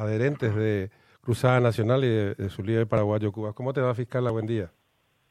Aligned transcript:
adherentes 0.00 0.54
de 0.54 0.90
Cruzada 1.20 1.60
Nacional 1.60 2.02
y 2.04 2.08
de, 2.08 2.34
de 2.34 2.48
su 2.50 2.62
líder 2.62 2.86
paraguayo 2.86 3.30
Cuba. 3.32 3.52
¿Cómo 3.52 3.72
te 3.72 3.80
va, 3.80 3.94
fiscal? 3.94 4.28
Buen 4.30 4.46
día. 4.46 4.70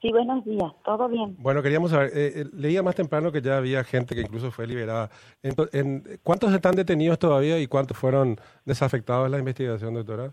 Sí, 0.01 0.11
buenos 0.11 0.45
días, 0.45 0.71
todo 0.85 1.09
bien. 1.09 1.35
Bueno, 1.39 1.61
queríamos 1.61 1.92
saber, 1.92 2.11
eh, 2.15 2.31
eh, 2.42 2.45
leía 2.53 2.82
más 2.82 2.95
temprano 2.95 3.33
que 3.33 3.42
ya 3.42 3.58
había 3.58 3.83
gente 3.83 4.16
que 4.16 4.21
incluso 4.21 4.50
fue 4.50 4.66
liberada. 4.66 5.09
Ento- 5.43 5.67
en- 5.74 6.03
¿Cuántos 6.24 6.53
están 6.53 6.75
detenidos 6.75 7.19
todavía 7.19 7.59
y 7.59 7.67
cuántos 7.67 7.97
fueron 7.97 8.38
desafectados 8.63 9.25
en 9.25 9.32
la 9.34 9.39
investigación, 9.39 9.93
doctora? 9.95 10.32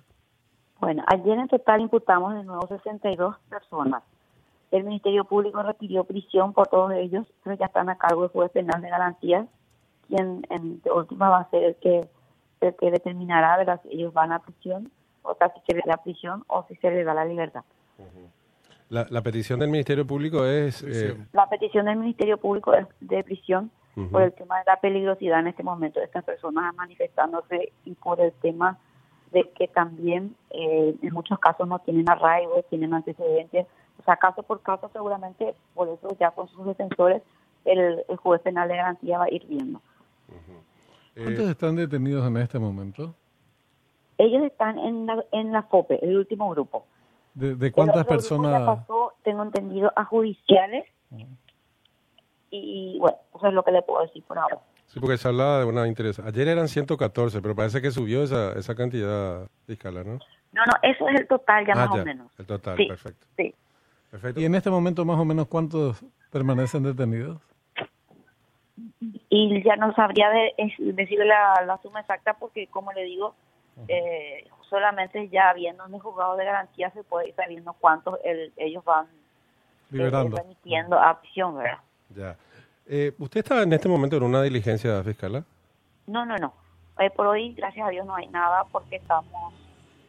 Bueno, 0.79 1.03
ayer 1.09 1.37
en 1.39 1.49
total 1.49 1.81
imputamos 1.81 2.35
de 2.35 2.45
nuevo 2.45 2.65
62 2.69 3.35
personas. 3.49 4.05
El 4.71 4.85
Ministerio 4.85 5.25
Público 5.25 5.61
requirió 5.63 6.05
prisión 6.05 6.53
por 6.53 6.69
todos 6.69 6.93
ellos, 6.93 7.27
pero 7.43 7.57
ya 7.57 7.67
están 7.67 7.89
a 7.89 7.97
cargo 7.99 8.23
del 8.23 8.31
juez 8.31 8.51
penal 8.53 8.81
de 8.83 8.91
garantías, 8.91 9.47
quien 10.07 10.47
en 10.51 10.81
última 10.95 11.29
va 11.29 11.41
a 11.41 11.51
ser 11.51 11.65
el 11.65 11.75
que 11.77 12.09
el 12.61 12.75
que 12.77 12.91
determinará 12.91 13.57
¿verdad? 13.57 13.81
si 13.83 13.89
ellos 13.97 14.13
van 14.13 14.33
a 14.33 14.39
prisión, 14.41 14.91
o 15.23 15.35
sea, 15.35 15.53
si 15.55 15.61
se 15.67 15.75
les 15.77 15.85
da 15.85 15.97
prisión 15.99 16.45
o 16.47 16.65
si 16.69 16.77
se 16.77 16.91
les 16.91 17.05
da 17.05 17.15
la 17.15 17.25
libertad. 17.25 17.63
La, 18.89 19.07
la 19.11 19.23
petición 19.23 19.59
del 19.59 19.71
Ministerio 19.71 20.07
Público 20.07 20.45
es... 20.45 20.83
eh, 20.83 21.17
La 21.33 21.49
petición 21.49 21.87
del 21.87 21.97
Ministerio 21.97 22.39
Público 22.39 22.73
es 22.75 22.87
de 23.01 23.25
prisión 23.25 23.71
por 24.13 24.21
el 24.23 24.33
tema 24.35 24.59
de 24.59 24.65
la 24.67 24.77
peligrosidad 24.79 25.41
en 25.41 25.47
este 25.47 25.63
momento 25.63 25.99
de 26.01 26.05
estas 26.07 26.23
personas 26.23 26.75
manifestándose 26.75 27.73
y 27.87 27.95
por 27.95 28.21
el 28.21 28.31
tema 28.33 28.79
de 29.33 29.51
que 29.53 29.69
también 29.69 30.37
eh, 30.51 30.95
en 31.01 31.15
muchos 31.15 31.39
casos 31.39 31.67
no 31.67 31.79
tienen 31.79 32.09
arraigo, 32.09 32.63
tienen 32.69 32.93
antecedentes, 32.93 33.67
o 33.99 34.03
sea, 34.05 34.17
caso 34.17 34.43
por 34.43 34.61
caso 34.61 34.91
seguramente, 34.93 35.55
por 35.75 35.89
eso 35.89 36.15
ya 36.21 36.31
con 36.31 36.47
sus 36.49 36.67
defensores 36.67 37.23
el, 37.65 38.05
el 38.07 38.17
juez 38.19 38.41
penal 38.43 38.69
de 38.69 38.77
garantía 38.77 39.19
va 39.19 39.25
a 39.25 39.31
ir 39.35 39.47
viendo. 39.47 39.81
¿Cuántos 41.17 41.49
están 41.49 41.77
detenidos 41.77 42.27
en 42.27 42.37
este 42.37 42.59
momento? 42.59 43.15
Ellos 44.19 44.43
están 44.45 44.79
en 44.79 45.07
la, 45.07 45.25
en 45.33 45.53
la 45.53 45.63
FOPE, 45.65 45.99
el 46.05 46.17
último 46.17 46.51
grupo. 46.51 46.87
¿De, 47.35 47.71
cuántas 47.71 48.07
personas? 48.07 48.63
pasó, 48.63 49.13
tengo 49.23 49.43
entendido, 49.43 49.93
a 49.95 50.05
judiciales 50.05 50.87
y 52.51 52.99
bueno, 52.99 53.19
eso 53.35 53.47
es 53.49 53.53
lo 53.53 53.63
que 53.63 53.73
le 53.73 53.83
puedo 53.83 54.03
decir 54.03 54.23
por 54.25 54.39
ahora. 54.39 54.59
Sí, 54.87 55.01
porque 55.01 55.19
se 55.19 55.29
hablaba 55.29 55.59
de 55.59 55.65
una 55.67 55.87
interés. 55.87 56.19
Ayer 56.21 56.49
eran 56.49 56.69
114, 56.69 57.43
pero 57.43 57.55
parece 57.55 57.83
que 57.83 57.91
subió 57.91 58.23
esa, 58.23 58.53
esa 58.53 58.75
cantidad 58.75 59.47
fiscal, 59.67 59.95
¿no? 59.95 60.19
No, 60.53 60.63
no, 60.65 60.73
eso 60.83 61.09
es 61.09 61.21
el 61.21 61.27
total 61.29 61.67
ya 61.67 61.73
Ah, 61.75 61.87
más 61.87 61.97
ya, 61.97 62.03
o 62.03 62.05
menos. 62.05 62.31
El 62.39 62.47
total, 62.47 62.77
Sí, 62.77 62.87
perfecto. 62.87 63.27
sí. 63.37 63.55
Perfecto. 64.11 64.41
¿Y 64.41 64.45
en 64.45 64.55
este 64.55 64.71
momento 64.71 65.05
más 65.05 65.19
o 65.19 65.25
menos 65.25 65.49
cuántos 65.49 66.03
permanecen 66.31 66.85
detenidos? 66.85 67.39
Y 69.39 69.63
ya 69.63 69.77
no 69.77 69.93
sabría 69.95 70.31
de, 70.31 70.55
es- 70.57 70.97
decirle 70.97 71.27
la, 71.27 71.63
la 71.67 71.77
suma 71.83 72.01
exacta 72.01 72.35
porque, 72.35 72.67
como 72.69 72.93
le 72.93 73.05
digo, 73.05 73.35
eh, 73.89 74.47
solamente 74.71 75.29
ya 75.29 75.51
habiendo 75.51 75.85
un 75.85 75.99
juzgado 75.99 76.37
de 76.37 76.45
garantía 76.47 76.91
se 76.93 77.05
puede 77.05 77.29
ir 77.29 77.35
sabiendo 77.35 77.75
cuántos 77.75 78.19
el- 78.25 78.53
ellos 78.57 78.83
van 78.85 79.05
eh, 79.07 79.11
Liberando. 79.91 80.37
remitiendo 80.39 80.99
a 80.99 81.21
prisión, 81.21 81.57
¿verdad? 81.57 81.79
Ya. 82.15 82.37
Eh, 82.87 83.13
¿Usted 83.19 83.41
está 83.41 83.63
en 83.63 83.73
este 83.73 83.89
momento 83.89 84.17
en 84.17 84.23
una 84.23 84.43
diligencia 84.43 85.03
fiscal? 85.03 85.45
No, 86.07 86.25
no, 86.25 86.37
no. 86.39 86.55
Eh, 86.99 87.11
por 87.11 87.27
hoy, 87.27 87.53
gracias 87.53 87.87
a 87.87 87.91
Dios, 87.91 88.07
no 88.07 88.15
hay 88.15 88.29
nada 88.29 88.65
porque 88.73 88.97
estamos... 88.97 89.53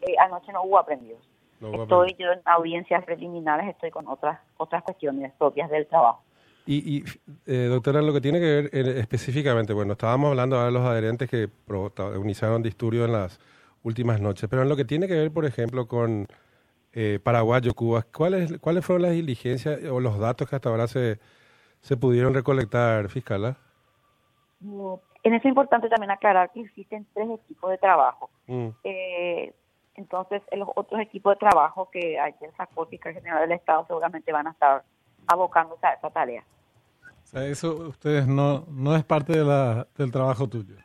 eh, 0.01 0.15
anoche 0.19 0.53
no 0.53 0.63
hubo 0.63 0.79
aprendidos. 0.79 1.19
No 1.59 1.69
hubo 1.69 1.83
estoy 1.83 2.15
yo 2.19 2.31
en 2.31 2.39
audiencias 2.45 3.03
preliminares, 3.03 3.67
estoy 3.67 3.89
con 3.91 4.07
otras 4.07 4.39
otras 4.57 4.83
cuestiones 4.83 5.33
propias 5.37 5.69
del 5.69 5.85
trabajo. 5.87 6.21
Y, 6.67 6.97
y 6.97 7.03
eh, 7.45 7.67
doctora, 7.69 8.01
lo 8.01 8.11
que 8.11 8.19
tiene 8.19 8.39
que 8.39 8.45
ver 8.45 8.69
eh, 8.73 8.99
específicamente, 8.99 9.71
bueno, 9.71 9.93
estábamos 9.93 10.31
hablando 10.31 10.57
ahora 10.57 10.67
de 10.67 10.73
los 10.73 10.83
adherentes 10.83 11.29
que 11.29 11.47
protagonizaron 11.47 12.61
disturbios 12.61 13.05
en 13.05 13.13
las 13.13 13.39
últimas 13.83 14.19
noches, 14.19 14.49
pero 14.49 14.63
en 14.63 14.69
lo 14.69 14.75
que 14.75 14.83
tiene 14.83 15.07
que 15.07 15.13
ver, 15.13 15.31
por 15.31 15.45
ejemplo, 15.45 15.87
con 15.87 16.27
eh, 16.91 17.19
Paraguayo, 17.23 17.73
Cuba, 17.73 18.03
¿cuáles, 18.13 18.59
¿cuáles 18.59 18.85
fueron 18.85 19.03
las 19.03 19.11
diligencias 19.13 19.81
o 19.85 20.01
los 20.01 20.19
datos 20.19 20.49
que 20.49 20.57
hasta 20.57 20.67
ahora 20.67 20.87
se, 20.87 21.19
se 21.79 21.95
pudieron 21.95 22.33
recolectar, 22.33 23.07
fiscal? 23.07 23.45
ah? 23.45 23.57
En 25.23 25.33
eso 25.33 25.47
es 25.47 25.49
importante 25.49 25.87
también 25.87 26.11
aclarar 26.11 26.51
que 26.51 26.61
existen 26.61 27.07
tres 27.13 27.29
equipos 27.29 27.71
de 27.71 27.77
trabajo. 27.77 28.29
Mm, 28.47 28.67
Eh, 28.83 29.53
entonces, 29.95 30.41
en 30.51 30.59
los 30.59 30.69
otros 30.75 31.01
equipos 31.01 31.33
de 31.33 31.39
trabajo 31.39 31.89
que 31.89 32.19
ayer 32.19 32.51
sacó 32.55 32.83
el 32.83 32.89
fiscal 32.89 33.13
general 33.13 33.41
del 33.41 33.53
Estado 33.53 33.85
seguramente 33.87 34.31
van 34.31 34.47
a 34.47 34.51
estar 34.51 34.83
abocándose 35.27 35.85
a 35.85 35.93
esa 35.93 36.09
tarea. 36.09 36.43
O 37.27 37.29
sea, 37.29 37.45
eso 37.45 37.75
ustedes 37.89 38.25
no, 38.25 38.65
no 38.69 38.95
es 38.95 39.03
parte 39.03 39.37
de 39.37 39.43
la, 39.43 39.85
del 39.97 40.11
trabajo 40.13 40.47
tuyo. 40.47 40.75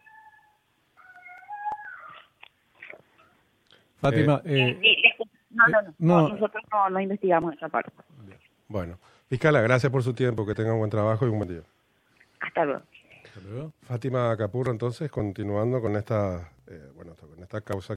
Fátima, 4.00 4.42
eh, 4.44 4.76
le- 4.82 5.14
no, 5.50 5.68
no, 5.68 5.82
no, 5.82 5.94
no. 5.98 6.22
no, 6.22 6.28
nosotros 6.30 6.64
no, 6.72 6.90
no 6.90 7.00
investigamos 7.00 7.54
esa 7.54 7.68
parte. 7.68 7.92
Bueno, 8.66 8.98
fiscala, 9.28 9.60
gracias 9.60 9.92
por 9.92 10.02
su 10.02 10.14
tiempo, 10.14 10.44
que 10.44 10.54
tenga 10.56 10.72
un 10.72 10.80
buen 10.80 10.90
trabajo 10.90 11.24
y 11.26 11.28
un 11.28 11.38
buen 11.38 11.48
día. 11.48 11.62
Hasta 12.40 12.64
luego. 12.64 12.82
hasta 13.24 13.40
luego. 13.48 13.72
Fátima 13.82 14.36
Capurro, 14.36 14.72
entonces, 14.72 15.08
continuando 15.12 15.80
con 15.80 15.94
esta, 15.94 16.50
eh, 16.66 16.90
bueno, 16.96 17.14
con 17.14 17.40
esta 17.40 17.60
causa 17.60 17.90